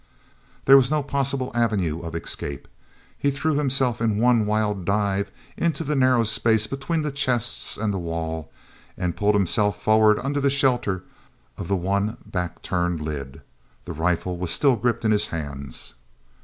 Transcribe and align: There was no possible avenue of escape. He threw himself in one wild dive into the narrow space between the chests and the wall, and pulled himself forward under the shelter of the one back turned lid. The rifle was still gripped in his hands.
There 0.65 0.77
was 0.77 0.89
no 0.89 1.03
possible 1.03 1.51
avenue 1.53 1.99
of 1.99 2.15
escape. 2.15 2.67
He 3.15 3.29
threw 3.29 3.53
himself 3.53 4.01
in 4.01 4.17
one 4.17 4.47
wild 4.47 4.83
dive 4.83 5.29
into 5.57 5.83
the 5.83 5.95
narrow 5.95 6.23
space 6.23 6.65
between 6.65 7.03
the 7.03 7.11
chests 7.11 7.77
and 7.77 7.93
the 7.93 7.99
wall, 7.99 8.51
and 8.97 9.15
pulled 9.15 9.35
himself 9.35 9.79
forward 9.79 10.17
under 10.23 10.39
the 10.41 10.49
shelter 10.49 11.03
of 11.55 11.67
the 11.67 11.75
one 11.77 12.17
back 12.25 12.63
turned 12.63 12.99
lid. 12.99 13.43
The 13.85 13.93
rifle 13.93 14.37
was 14.39 14.49
still 14.49 14.75
gripped 14.75 15.05
in 15.05 15.11
his 15.11 15.27
hands. 15.27 15.93